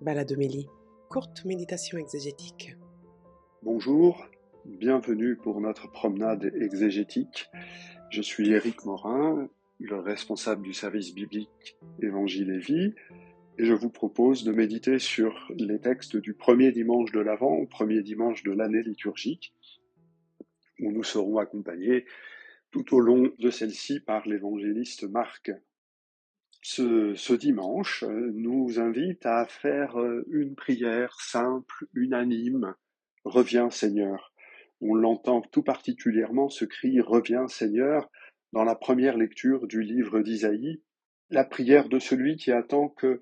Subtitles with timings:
[0.00, 0.66] Baladomélie,
[1.08, 2.76] courte méditation exégétique.
[3.62, 4.26] Bonjour,
[4.64, 7.48] bienvenue pour notre promenade exégétique.
[8.10, 9.48] Je suis Éric Morin,
[9.78, 12.94] le responsable du service biblique Évangile et Vie,
[13.56, 18.02] et je vous propose de méditer sur les textes du premier dimanche de l'Avent premier
[18.02, 19.54] dimanche de l'année liturgique,
[20.80, 22.04] où nous serons accompagnés
[22.72, 25.52] tout au long de celle-ci par l'évangéliste Marc
[26.64, 32.74] ce, dimanche euh, nous invite à faire euh, une prière simple, unanime,
[33.24, 34.32] Reviens Seigneur.
[34.80, 38.10] On l'entend tout particulièrement ce cri Reviens Seigneur
[38.52, 40.82] dans la première lecture du livre d'Isaïe,
[41.28, 43.20] la prière de celui qui attend que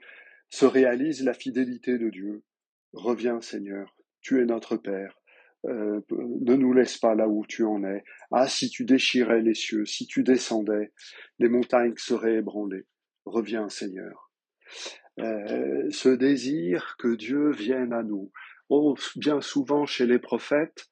[0.49, 2.45] se réalise la fidélité de Dieu.
[2.93, 5.19] Reviens Seigneur, tu es notre Père.
[5.67, 8.05] Euh, ne nous laisse pas là où tu en es.
[8.31, 10.93] Ah, si tu déchirais les cieux, si tu descendais,
[11.41, 12.87] les montagnes seraient ébranlées.
[13.25, 14.31] Reviens Seigneur.
[15.19, 18.33] Euh, ce désir que Dieu vienne à nous.
[18.69, 20.89] Oh, bien souvent chez les prophètes,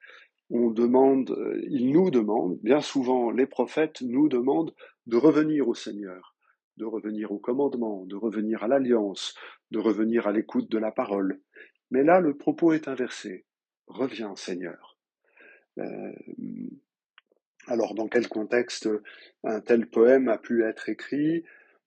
[0.51, 4.75] on demande, euh, ils nous demandent, bien souvent les prophètes nous demandent
[5.07, 6.37] de revenir au Seigneur,
[6.77, 9.35] de revenir au commandement, de revenir à l'alliance,
[9.71, 11.41] de revenir à l'écoute de la parole.
[11.91, 13.47] Mais là, le propos est inversé.
[13.87, 14.99] Reviens Seigneur.
[15.79, 16.13] Euh,
[17.67, 18.89] alors, dans quel contexte
[19.45, 21.45] un tel poème a pu être écrit?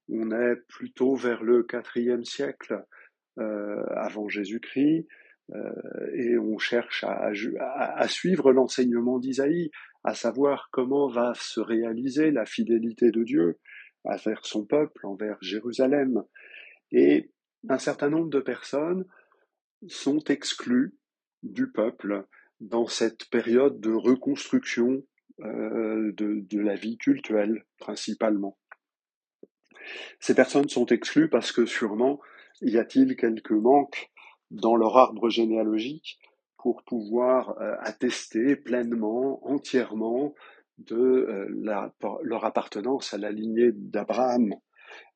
[0.09, 2.83] On est plutôt vers le quatrième siècle
[3.39, 5.07] euh, avant Jésus-Christ,
[5.53, 9.71] euh, et on cherche à, suivre l'enseignement d'Isaïe,
[10.03, 13.59] à savoir comment va se réaliser la fidélité de Dieu
[14.03, 16.23] envers son peuple, envers Jérusalem.
[16.91, 17.31] Et
[17.69, 19.05] un certain nombre de personnes
[19.87, 20.95] sont exclues
[21.41, 22.25] du peuple
[22.59, 25.03] dans cette période de reconstruction
[25.41, 28.57] euh, de la vie cultuelle principalement.
[30.19, 32.19] Ces personnes sont exclues parce que sûrement
[32.61, 34.11] y a-t-il quelques manques
[34.51, 36.19] dans leur arbre généalogique
[36.57, 40.33] pour pouvoir euh, attester pleinement, entièrement
[40.77, 41.91] de euh,
[42.23, 44.55] leur appartenance à la lignée d'Abraham.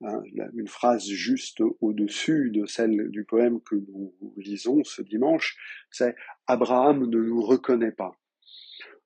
[0.02, 0.22] Hein,
[0.56, 5.56] une phrase juste au-dessus de celle du poème que nous lisons ce dimanche,
[5.92, 6.16] c'est
[6.48, 8.12] Abraham ne nous reconnaît pas.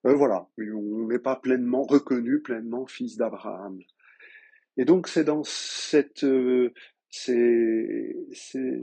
[0.06, 3.80] Euh, voilà, on n'est pas pleinement reconnu, pleinement fils d'Abraham.
[4.78, 5.42] Et donc c'est dans
[5.94, 6.70] euh,
[7.10, 8.16] ces,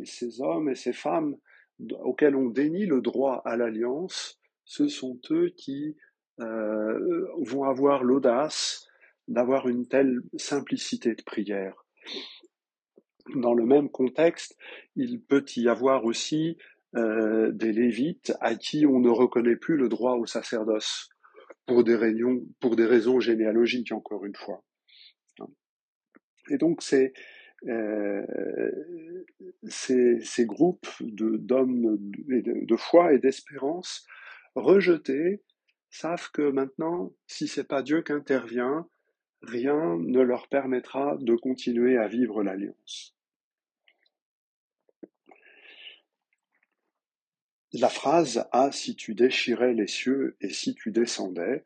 [0.05, 1.37] ces, hommes et ces femmes
[2.01, 5.97] auxquels on dénie le droit à l'alliance, ce sont eux qui
[6.41, 8.87] euh, vont avoir l'audace
[9.29, 11.85] d'avoir une telle simplicité de prière.
[13.35, 14.57] Dans le même contexte,
[14.97, 16.57] il peut y avoir aussi
[16.97, 21.11] euh, des Lévites à qui on ne reconnaît plus le droit au sacerdoce
[21.67, 24.65] pour des, réunions, pour des raisons généalogiques, encore une fois.
[26.51, 26.83] Et donc
[27.67, 28.27] euh,
[29.69, 34.07] ces, groupes d'hommes de, de, foi et d'espérance
[34.55, 35.43] rejetés
[35.91, 38.89] savent que maintenant, si c'est pas Dieu qui intervient,
[39.43, 43.17] rien ne leur permettra de continuer à vivre l'alliance.
[47.73, 51.65] La phrase Ah, si tu déchirais les cieux et si tu descendais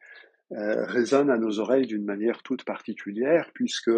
[0.54, 3.90] résonne à nos oreilles d'une manière toute particulière, puisque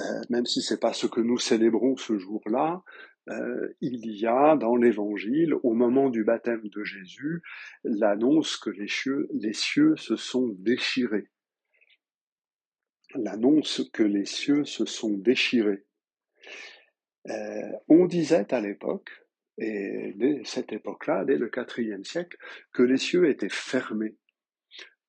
[0.00, 2.82] euh, même si c'est pas ce que nous célébrons ce jour-là,
[3.30, 7.42] euh, il y a dans l'Évangile, au moment du baptême de Jésus,
[7.84, 11.28] l'annonce que les cieux, se sont déchirés.
[13.14, 15.84] L'annonce que les cieux se sont déchirés.
[17.28, 19.10] Euh, on disait à l'époque,
[19.58, 22.38] et dès cette époque-là, dès le IVe siècle,
[22.72, 24.16] que les cieux étaient fermés,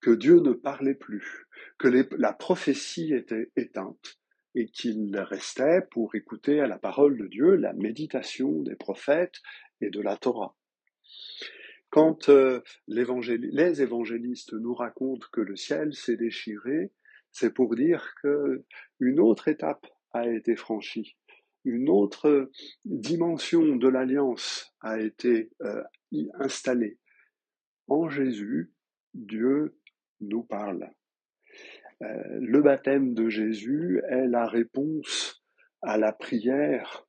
[0.01, 1.87] que Dieu ne parlait plus, que
[2.17, 4.19] la prophétie était éteinte,
[4.55, 9.41] et qu'il restait pour écouter à la parole de Dieu la méditation des prophètes
[9.81, 10.55] et de la Torah.
[11.89, 16.91] Quand euh, les évangélistes nous racontent que le ciel s'est déchiré,
[17.31, 18.63] c'est pour dire que
[18.99, 21.17] une autre étape a été franchie,
[21.66, 22.51] une autre
[22.85, 25.84] dimension de l'alliance a été euh,
[26.40, 26.97] installée.
[27.87, 28.72] En Jésus,
[29.13, 29.78] Dieu
[30.21, 30.89] nous parle.
[32.01, 35.43] Euh, le baptême de Jésus est la réponse
[35.81, 37.05] à la prière.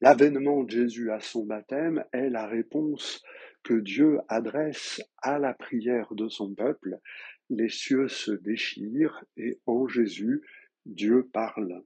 [0.00, 3.22] L'avènement de Jésus à son baptême est la réponse
[3.62, 6.98] que Dieu adresse à la prière de son peuple.
[7.50, 10.42] Les cieux se déchirent et en Jésus,
[10.86, 11.82] Dieu parle.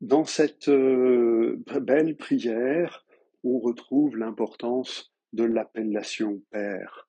[0.00, 3.04] Dans cette euh, belle prière,
[3.42, 7.08] on retrouve l'importance de l'appellation Père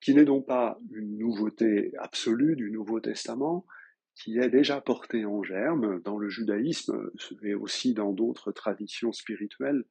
[0.00, 3.66] qui n'est donc pas une nouveauté absolue du Nouveau Testament,
[4.14, 7.10] qui est déjà porté en germe dans le judaïsme
[7.42, 9.84] et aussi dans d'autres traditions spirituelles.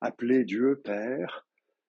[0.00, 1.46] Appeler Dieu Père,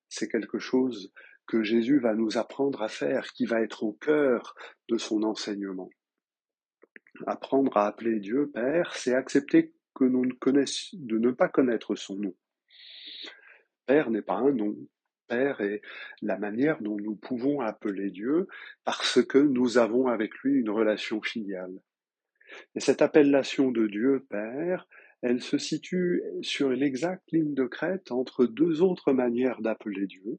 [0.08, 1.12] c'est quelque chose
[1.46, 4.54] que Jésus va nous apprendre à faire, qui va être au cœur
[4.88, 5.90] de son enseignement.
[7.26, 11.96] Apprendre à appeler Dieu Père, c'est accepter que nous ne connaissons, de ne pas connaître
[11.96, 12.34] son nom.
[13.86, 14.76] Père n'est pas un nom.
[15.28, 15.82] Père est
[16.22, 18.48] la manière dont nous pouvons appeler Dieu
[18.84, 21.80] parce que nous avons avec lui une relation filiale.
[22.74, 24.88] Et cette appellation de Dieu Père,
[25.22, 30.38] elle se situe sur l'exacte ligne de crête entre deux autres manières d'appeler Dieu.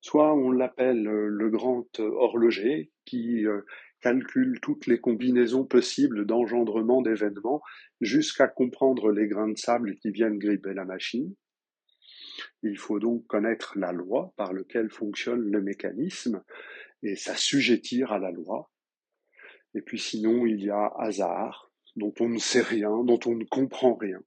[0.00, 3.62] Soit on l'appelle le grand horloger qui euh,
[4.00, 7.62] calcule toutes les combinaisons possibles d'engendrement d'événements
[8.00, 11.32] jusqu'à comprendre les grains de sable qui viennent gripper la machine.
[12.62, 16.42] Il faut donc connaître la loi par laquelle fonctionne le mécanisme
[17.02, 18.70] et s'assujettir à la loi.
[19.74, 23.44] Et puis sinon, il y a hasard, dont on ne sait rien, dont on ne
[23.44, 24.22] comprend rien.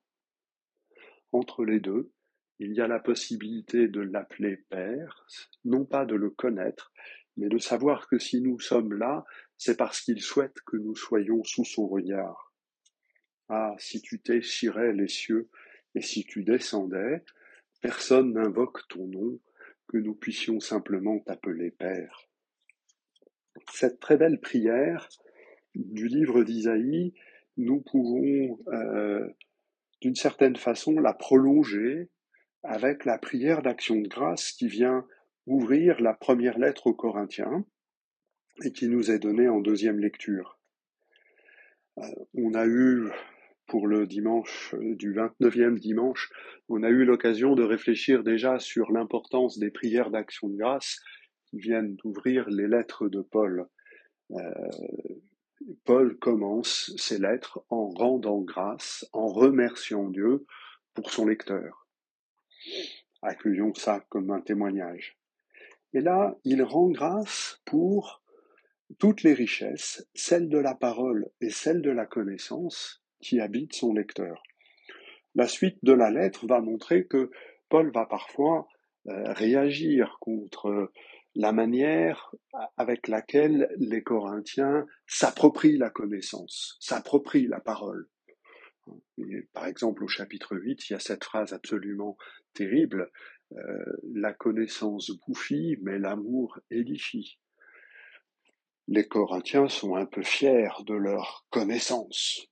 [1.31, 2.11] Entre les deux,
[2.59, 5.25] il y a la possibilité de l'appeler Père,
[5.65, 6.93] non pas de le connaître,
[7.37, 9.25] mais de savoir que si nous sommes là,
[9.57, 12.53] c'est parce qu'il souhaite que nous soyons sous son regard.
[13.49, 15.49] Ah, si tu t'échirais les cieux,
[15.95, 17.23] et si tu descendais,
[17.85, 19.39] Personne n'invoque ton nom,
[19.87, 22.27] que nous puissions simplement t'appeler Père.
[23.71, 25.07] Cette très belle prière
[25.75, 27.13] du livre d'Isaïe,
[27.57, 29.29] nous pouvons euh,
[30.01, 32.09] d'une certaine façon la prolonger
[32.63, 35.05] avec la prière d'action de grâce qui vient
[35.45, 37.67] ouvrir la première lettre aux Corinthiens
[38.63, 40.59] et qui nous est donnée en deuxième lecture.
[41.99, 42.01] Euh,
[42.33, 43.11] on a eu
[43.67, 46.31] pour le dimanche euh, du 29e dimanche,
[46.69, 50.99] on a eu l'occasion de réfléchir déjà sur l'importance des prières d'action de grâce
[51.47, 53.67] qui viennent d'ouvrir les lettres de Paul.
[54.31, 54.51] Euh,
[55.83, 60.45] Paul commence ses lettres en rendant grâce, en remerciant Dieu
[60.93, 61.87] pour son lecteur.
[63.21, 65.17] Accueillons ça comme un témoignage.
[65.93, 68.21] Et là, il rend grâce pour
[68.99, 73.93] toutes les richesses, celles de la parole et celles de la connaissance, qui habite son
[73.93, 74.41] lecteur.
[75.35, 77.29] La suite de la lettre va montrer que
[77.69, 78.67] Paul va parfois
[79.07, 80.91] euh, réagir contre
[81.35, 82.33] la manière
[82.77, 88.07] avec laquelle les Corinthiens s'approprient la connaissance, s'approprient la parole.
[89.53, 92.17] par exemple, au chapitre 8, il y a cette phrase absolument
[92.53, 93.11] terrible,
[93.51, 97.37] euh, La connaissance bouffie, mais l'amour édifie.
[98.87, 102.47] Les Corinthiens sont un peu fiers de leur connaissance.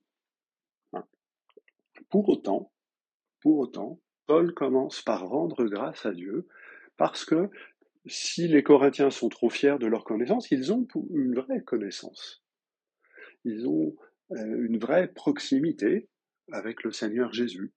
[2.13, 2.29] Pour
[3.57, 6.47] autant, Paul commence par rendre grâce à Dieu
[6.95, 7.49] parce que
[8.05, 12.43] si les Corinthiens sont trop fiers de leur connaissance, ils ont une vraie connaissance.
[13.45, 13.95] Ils ont
[14.29, 16.07] euh, une vraie proximité
[16.51, 17.73] avec le Seigneur Jésus.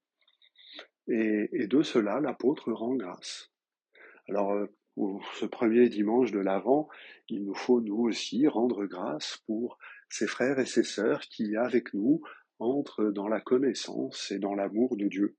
[1.09, 3.51] Et, de cela, l'apôtre rend grâce.
[4.29, 4.67] Alors, euh,
[5.37, 6.91] ce premier dimanche de l'Avent,
[7.31, 9.79] il nous faut nous aussi rendre grâce pour
[10.11, 12.21] ces frères et ces sœurs qui, avec nous,
[12.59, 15.37] entre dans la connaissance et dans l'amour de Dieu.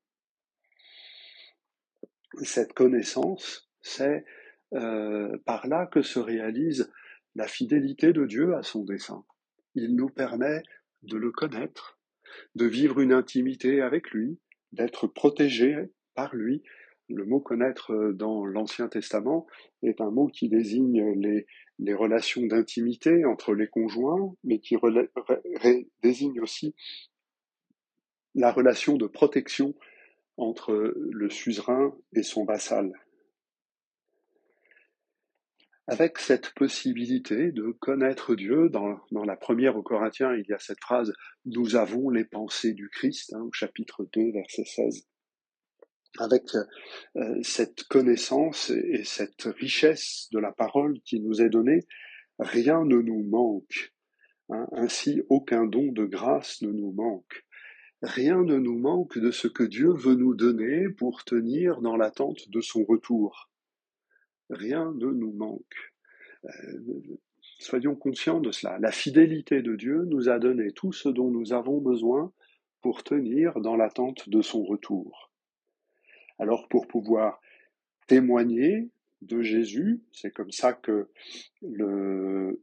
[2.44, 4.26] Cette connaissance, c'est
[4.74, 6.92] euh, par là que se réalise
[7.36, 9.24] la fidélité de Dieu à son dessein.
[9.76, 10.64] Il nous permet
[11.04, 12.00] de le connaître,
[12.56, 14.40] de vivre une intimité avec lui,
[14.72, 15.76] d'être protégé
[16.16, 16.64] par lui.
[17.10, 19.48] Le mot connaître dans l'Ancien Testament
[19.82, 21.46] est un mot qui désigne les,
[21.80, 24.76] les relations d'intimité entre les conjoints, mais qui
[26.02, 26.76] désigne aussi
[28.36, 29.76] la relation de protection
[30.38, 32.92] entre le suzerain et son vassal.
[35.88, 40.82] Avec cette possibilité de connaître Dieu, dans, la première aux Corinthiens, il y a cette
[40.82, 41.14] phrase
[41.46, 45.08] Nous avons les pensées du Christ, hein, au chapitre 2, verset 16
[46.20, 46.44] avec
[47.16, 51.86] euh, cette connaissance et cette richesse de la parole qui nous est donnée,
[52.40, 53.94] rien ne nous manque.
[54.50, 54.68] Hein.
[54.72, 57.46] ainsi, aucun don de grâce ne nous manque.
[58.02, 62.50] Rien ne nous manque de ce que Dieu veut nous donner pour tenir dans l'attente
[62.50, 63.50] de son retour.
[64.50, 65.94] Rien ne nous manque.
[66.46, 66.50] Euh,
[67.60, 68.78] soyons conscients de cela.
[68.80, 72.32] La fidélité de Dieu nous a donné tout ce dont nous avons besoin
[72.82, 75.27] pour tenir dans l'attente de son retour.
[76.40, 77.42] Alors pour pouvoir
[78.08, 78.90] témoigner
[79.22, 81.10] de Jésus, c'est comme ça que
[81.62, 82.60] le,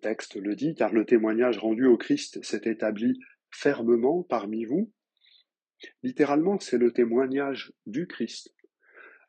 [0.00, 3.18] texte le dit, car le témoignage rendu au Christ s'est établi
[3.50, 4.92] fermement parmi vous.
[6.02, 8.54] Littéralement, c'est le témoignage du Christ.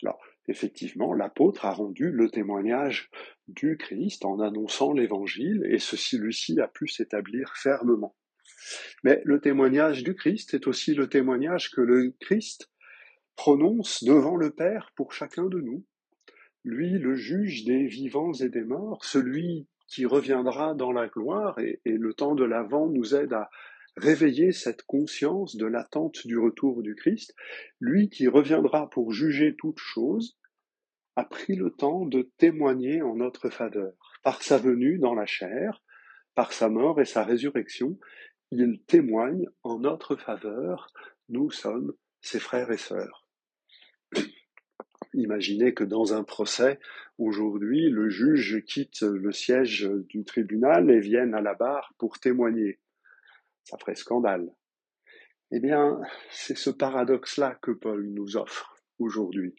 [0.04, 3.10] Alors, Effectivement, l'apôtre a rendu le témoignage
[3.50, 8.16] du Christ en annonçant l'évangile et celui-ci a pu s'établir fermement.
[9.04, 12.70] Mais le témoignage du Christ est aussi le témoignage que le Christ
[13.36, 15.86] prononce devant le Père pour chacun de nous.
[16.64, 21.80] Lui, le juge des vivants et des morts, celui qui reviendra dans la gloire, et,
[21.86, 23.50] le temps de l'avant nous aide à
[23.96, 27.34] réveiller cette conscience de l'attente du retour du Christ,
[27.80, 30.38] lui qui reviendra pour juger toutes choses,
[31.16, 33.94] a pris le temps de témoigner en notre faveur.
[34.24, 35.82] Par sa venue dans la chair,
[36.36, 37.98] par sa mort et sa résurrection,
[38.52, 40.92] il témoigne en notre faveur,
[41.30, 43.28] nous sommes ses frères et sœurs.
[45.14, 46.80] Imaginez que dans un procès,
[47.18, 52.80] aujourd'hui, le juge quitte le siège du tribunal et vienne à la barre pour témoigner.
[53.64, 54.50] Ça ferait scandale.
[55.52, 56.00] Eh bien,
[56.30, 59.56] c'est ce paradoxe-là que Paul nous offre aujourd'hui.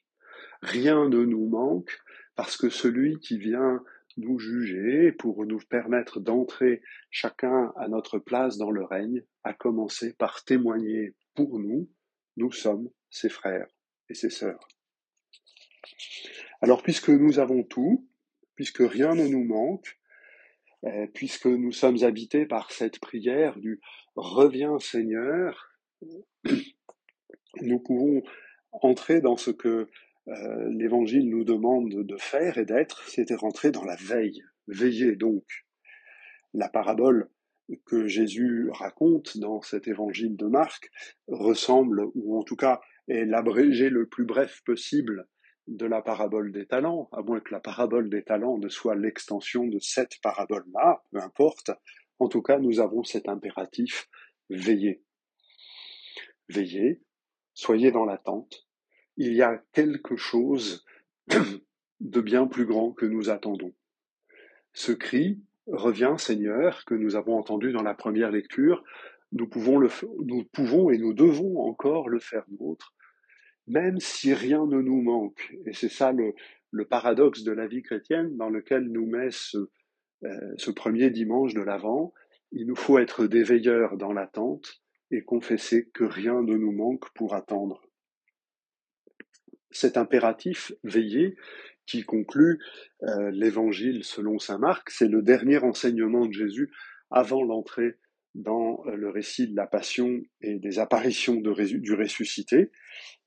[0.63, 1.99] Rien ne nous manque
[2.37, 3.83] parce que celui qui vient
[4.19, 10.13] nous juger pour nous permettre d'entrer chacun à notre place dans le règne a commencé
[10.15, 11.89] par témoigner pour nous,
[12.37, 13.69] nous sommes ses frères
[14.09, 14.67] et ses sœurs.
[16.61, 18.09] Alors puisque nous avons tout,
[18.55, 19.99] puisque rien ne nous manque,
[20.85, 23.81] euh, puisque nous sommes habités par cette prière du
[24.17, 25.71] Reviens Seigneur,
[27.61, 28.23] nous pouvons
[28.73, 29.89] entrer dans ce que
[30.29, 34.43] euh, l'Évangile nous demande de faire et d'être, c'était rentrer dans la veille.
[34.67, 35.45] Veiller donc.
[36.55, 37.31] La parabole
[37.87, 40.91] que Jésus raconte dans cet Évangile de Marc
[41.27, 45.27] ressemble, ou en tout cas est l'abrégé le plus bref possible
[45.67, 49.67] de la parabole des talents, à moins que la parabole des talents ne soit l'extension
[49.67, 51.71] de cette parabole-là, peu importe.
[52.19, 54.09] En tout cas, nous avons cet impératif
[54.51, 55.03] veillez.
[56.49, 57.03] Veillez,
[57.53, 58.68] soyez dans l'attente,
[59.19, 60.87] il y a quelque chose
[62.01, 63.75] de bien plus grand que nous attendons.
[64.73, 68.85] Ce cri revient, Seigneur, que nous avons entendu dans la première lecture,
[69.33, 69.89] nous pouvons, le,
[70.25, 72.95] nous pouvons et nous devons encore le faire nôtre,
[73.67, 75.53] même si rien ne nous manque.
[75.67, 76.33] Et c'est ça le,
[76.71, 79.59] le, paradoxe de la vie chrétienne dans lequel nous met ce,
[80.23, 82.15] euh, ce premier dimanche de l'Avent.
[82.53, 87.11] Il nous faut être des veilleurs dans l'attente et confesser que rien ne nous manque
[87.15, 87.88] pour attendre
[89.71, 91.37] cet impératif veiller
[91.87, 92.61] qui conclut
[93.03, 96.71] euh, l'évangile selon saint Marc, c'est le dernier enseignement de Jésus
[97.11, 97.97] avant l'entrée
[98.35, 102.71] dans euh, le récit de la passion et des apparitions du ressuscité.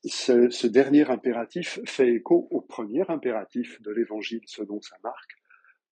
[0.05, 5.31] Ce, ce, dernier impératif fait écho au premier impératif de l'évangile selon saint Marc,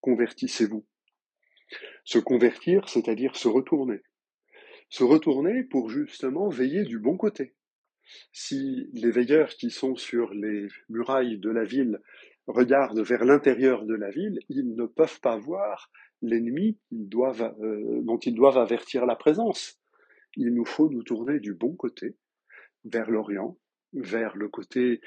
[0.00, 0.86] convertissez-vous.
[2.04, 4.00] Se convertir, c'est-à-dire se retourner.
[4.88, 7.54] Se retourner pour justement veiller du bon côté,
[8.32, 12.00] si les veilleurs qui sont sur les murailles de la ville
[12.46, 15.90] regardent vers l'intérieur de la ville, ils ne peuvent pas voir
[16.22, 19.78] l'ennemi euh, dont ils doivent avertir la présence.
[20.36, 22.16] Il nous faut nous tourner du bon côté,
[22.84, 23.58] vers l'Orient,
[23.92, 25.00] vers le côté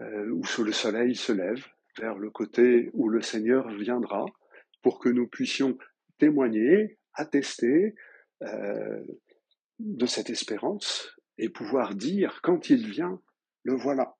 [0.00, 1.64] euh, où le soleil se lève,
[1.98, 4.24] vers le côté où le Seigneur viendra,
[4.82, 5.76] pour que nous puissions
[6.18, 7.94] témoigner, attester
[8.42, 9.02] euh,
[9.80, 13.20] de cette espérance et pouvoir dire, quand il vient,
[13.62, 14.16] le voilà.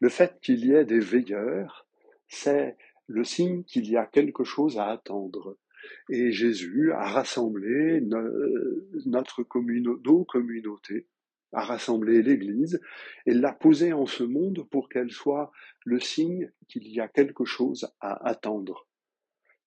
[0.00, 1.86] Le fait qu'il y ait des veilleurs,
[2.28, 2.76] c'est
[3.06, 5.56] le signe qu'il y a quelque chose à attendre.
[6.08, 8.00] Et Jésus a rassemblé
[9.06, 11.06] notre communauté, nos communautés,
[11.52, 12.80] a rassemblé l'Église
[13.24, 15.52] et l'a posée en ce monde pour qu'elle soit
[15.84, 18.88] le signe qu'il y a quelque chose à attendre.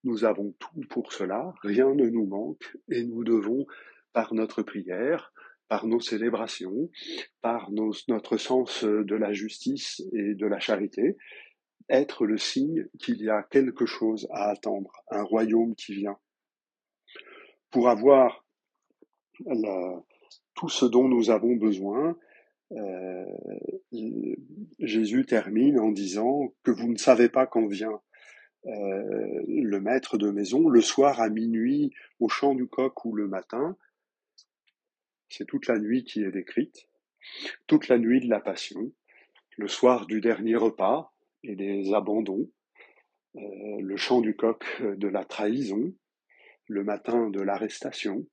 [0.03, 3.65] Nous avons tout pour cela, rien ne nous manque et nous devons,
[4.11, 5.31] par notre prière,
[5.69, 6.89] par nos célébrations,
[7.41, 11.15] par notre sens de la justice et de la charité,
[11.89, 16.17] être le signe qu'il y a quelque chose à attendre, un royaume qui vient.
[17.71, 18.45] Pour avoir
[20.55, 22.17] tout ce dont nous avons besoin,
[22.71, 23.25] euh,
[24.79, 27.99] Jésus termine en disant que vous ne savez pas quand vient
[28.65, 33.27] euh, le maître de maison, le soir à minuit, au chant du coq ou le
[33.27, 33.77] matin,
[35.29, 36.87] c'est toute la nuit qui est décrite,
[37.67, 38.91] toute la nuit de la passion,
[39.57, 42.49] le soir du dernier repas et des abandons,
[43.35, 43.41] euh,
[43.81, 45.93] le chant du coq de la trahison,
[46.67, 48.25] le matin de l'arrestation.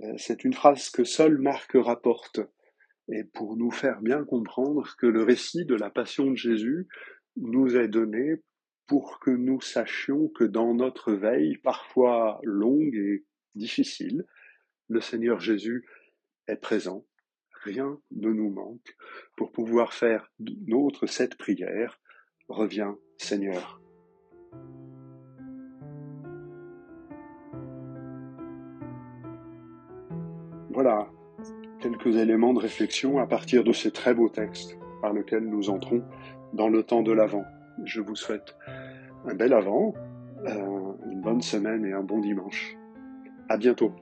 [0.00, 2.40] Euh, c'est une phrase que seul Marc rapporte,
[3.08, 6.86] et pour nous faire bien comprendre que le récit de la passion de Jésus
[7.36, 8.42] nous est donné
[8.86, 14.26] pour que nous sachions que dans notre veille, parfois longue et difficile,
[14.90, 15.86] le Seigneur Jésus
[16.48, 17.06] est présent,
[17.62, 18.96] rien ne nous manque
[19.36, 20.30] pour pouvoir faire
[20.66, 22.00] notre cette prière.
[22.48, 23.80] Reviens, Seigneur.
[30.70, 31.08] Voilà
[31.80, 36.02] quelques éléments de réflexion à partir de ces très beaux textes par lesquels nous entrons
[36.52, 37.44] dans le temps de l'Avent.
[37.84, 38.56] Je vous souhaite
[39.24, 39.94] un bel Avant,
[40.46, 42.76] euh, une bonne semaine et un bon dimanche.
[43.48, 43.94] À bientôt.